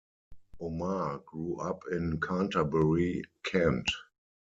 Omar 0.59 1.19
grew 1.27 1.57
up 1.57 1.83
in 1.91 2.19
Canterbury, 2.21 3.21
Kent. 3.43 3.87